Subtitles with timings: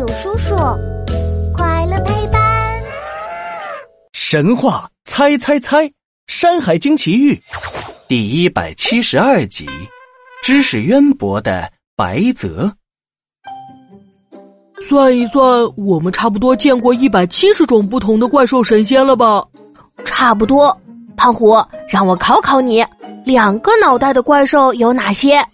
[0.00, 0.54] 有叔叔，
[1.52, 2.82] 快乐陪伴。
[4.14, 5.86] 神话猜猜猜，
[6.26, 7.34] 《山海经奇遇》
[8.08, 9.68] 第一百七十二集，
[10.42, 12.72] 知识渊博的白泽。
[14.88, 15.44] 算一算，
[15.76, 19.46] 我们差不多见过一百七十种不同的怪兽神仙了吧？
[20.06, 20.74] 差不多。
[21.14, 21.54] 胖虎，
[21.86, 22.82] 让我考考你，
[23.26, 25.46] 两个脑袋的怪兽有哪些？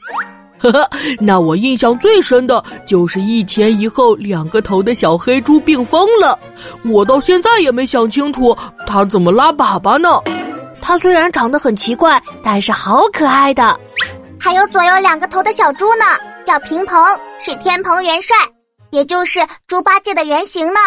[0.59, 0.89] 呵呵，
[1.21, 6.39] 那我印象最深的就是一前一后两个头的小黑猪病疯了。
[6.85, 8.57] 我到现在也没想清楚
[8.87, 10.09] 它怎么拉粑粑呢。
[10.81, 13.79] 它虽然长得很奇怪，但是好可爱的。
[14.39, 16.05] 还有左右两个头的小猪呢，
[16.45, 17.05] 叫平鹏，
[17.39, 18.37] 是天蓬元帅，
[18.91, 20.79] 也就是猪八戒的原型呢。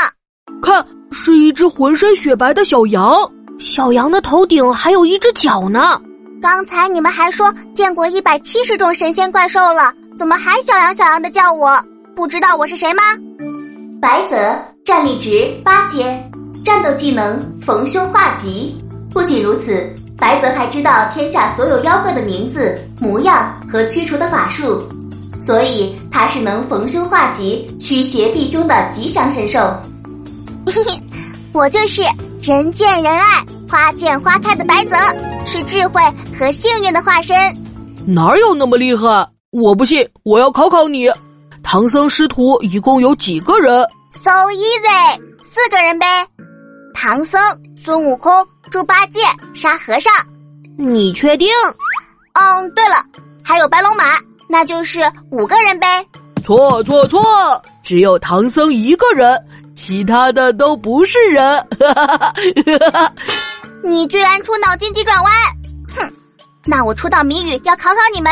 [0.62, 3.13] 看，是一只浑身雪白的小羊，
[3.60, 6.02] 小羊的头顶还有一只角呢。
[6.41, 11.77] 刚才你们还说见过一百七十种神仙怪兽了，怎么还小羊小羊的叫我？
[12.15, 13.03] 不知道我是谁吗？
[14.02, 16.18] 白泽，战力值八阶，
[16.63, 18.81] 战斗技能逢凶化吉。
[19.12, 19.85] 不仅如此，
[20.18, 24.81] 白泽还知道天下所有妖怪的名字、模样和驱除的法术，
[25.41, 29.59] 所以他是能逢凶化吉、驱邪避凶的吉祥神兽。
[30.65, 31.01] 嘿嘿，
[31.51, 32.01] 我就是
[32.41, 33.43] 人见人爱。
[33.70, 34.96] 花见花开的白泽
[35.50, 36.00] 是智慧
[36.38, 37.36] 和幸运的化身，
[38.05, 39.28] 哪有那么厉害？
[39.50, 41.10] 我不信，我要考考你。
[41.64, 43.84] 唐僧师徒一共有几个人
[44.24, 46.05] ？So easy，四个人呗。
[46.94, 47.42] 唐僧、
[47.84, 48.32] 孙悟空、
[48.70, 49.22] 猪八戒、
[49.55, 50.14] 沙和尚。
[50.77, 51.50] 你确定？
[52.34, 53.04] 嗯，对了，
[53.44, 54.04] 还有白龙马，
[54.48, 55.00] 那就是
[55.32, 56.05] 五个人呗。
[56.44, 57.24] 错错错，
[57.82, 59.36] 只有唐僧一个人，
[59.76, 61.58] 其他的都不是人。
[61.80, 62.32] 哈哈哈
[62.92, 63.14] 哈
[63.84, 65.34] 你居然出脑筋急转弯，
[65.96, 66.13] 哼！
[66.66, 68.31] 那我出道谜语要考考你们，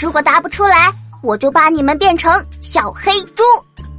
[0.00, 3.42] 如果答不出来，我就把你们变成小黑猪。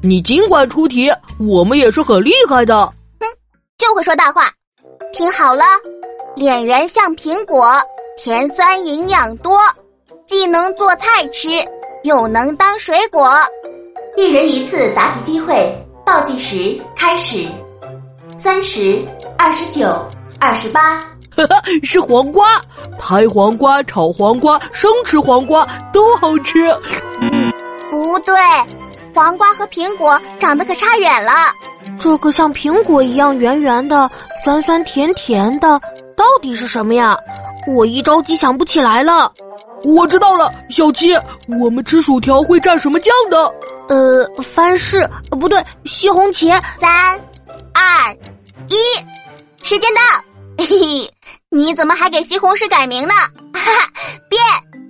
[0.02, 2.86] 你尽管出题，我们也是很厉害的。
[2.86, 3.26] 哼，
[3.78, 4.44] 就会说大话。
[5.12, 5.64] 听好了，
[6.36, 7.72] 脸圆像苹果，
[8.18, 9.58] 甜酸营养多，
[10.28, 11.50] 既能做菜吃，
[12.04, 13.30] 又能当水果。
[14.16, 15.76] 一人一次答题机会，
[16.06, 17.48] 倒计时开始，
[18.38, 19.04] 三十
[19.38, 20.06] 二十九。
[20.46, 21.02] 二十八，
[21.84, 22.62] 是黄瓜，
[23.00, 26.70] 拍黄瓜、炒黄瓜、生吃黄瓜都好吃。
[27.90, 28.36] 不对，
[29.16, 31.32] 黄瓜和苹果长得可差远了。
[31.98, 34.12] 这个像苹果一样圆圆的、
[34.44, 35.80] 酸酸甜甜的，
[36.18, 37.18] 到底是什么呀？
[37.66, 39.32] 我一着急想不起来了。
[39.86, 41.14] 我知道了，小七，
[41.58, 43.56] 我们吃薯条会蘸什么酱的？
[43.88, 45.08] 呃，番柿，
[45.40, 46.50] 不对，西红柿。
[46.82, 47.18] 三、
[47.74, 48.14] 二、
[48.68, 48.76] 一，
[49.64, 50.02] 时间到。
[51.50, 53.14] 你怎么还给西红柿改名呢？
[53.54, 53.90] 哈哈，
[54.30, 54.42] 变，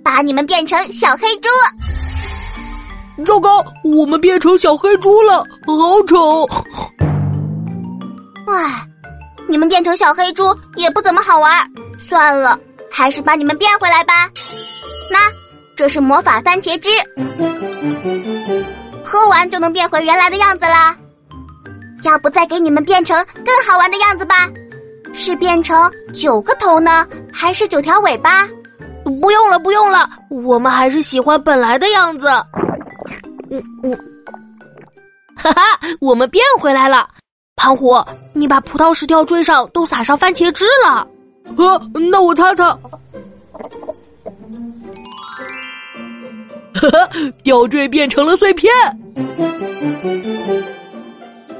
[0.02, 1.48] 把你们变成小黑猪。
[3.24, 6.48] 糟糕，我们变成小黑猪了，好丑。
[8.46, 8.86] 唉，
[9.48, 10.44] 你们变成小黑猪
[10.76, 11.66] 也不怎么好玩。
[12.08, 12.58] 算了，
[12.90, 14.28] 还是把你们变回来吧。
[15.10, 15.18] 那，
[15.76, 16.90] 这是魔法番茄汁，
[19.04, 20.96] 喝完就能变回原来的样子啦。
[22.02, 23.16] 要不再给你们变成
[23.46, 24.50] 更好玩的样子吧？
[25.14, 28.46] 是变成九个头呢，还是九条尾巴？
[29.04, 32.28] 不用了，不用了，我们还是喜欢本来的样子。
[33.50, 33.98] 嗯嗯，
[35.36, 35.62] 哈哈，
[36.00, 37.08] 我们变回来了。
[37.56, 38.02] 胖虎，
[38.32, 41.06] 你把葡萄石吊坠上都撒上番茄汁了。
[41.56, 42.66] 呃，那我擦擦。
[46.74, 47.08] 哈哈，
[47.42, 48.72] 吊坠变成了碎片。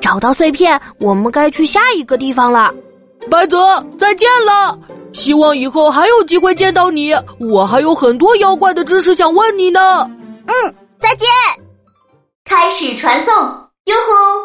[0.00, 2.74] 找到碎片，我们该去下一个地方了。
[3.30, 3.58] 白泽，
[3.98, 4.78] 再见了！
[5.12, 7.14] 希望以后还有机会见到你。
[7.38, 9.80] 我还有很多妖怪的知识想问你呢。
[10.46, 11.26] 嗯，再见。
[12.44, 13.34] 开始传送，
[13.84, 14.43] 哟吼！